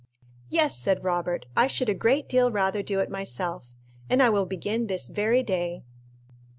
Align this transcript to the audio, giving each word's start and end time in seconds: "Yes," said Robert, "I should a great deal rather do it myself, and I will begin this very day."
"Yes," 0.49 0.79
said 0.79 1.03
Robert, 1.03 1.45
"I 1.55 1.67
should 1.67 1.87
a 1.87 1.93
great 1.93 2.27
deal 2.27 2.49
rather 2.51 2.81
do 2.81 3.01
it 3.01 3.09
myself, 3.11 3.75
and 4.09 4.19
I 4.23 4.31
will 4.31 4.47
begin 4.47 4.87
this 4.87 5.09
very 5.09 5.43
day." 5.43 5.83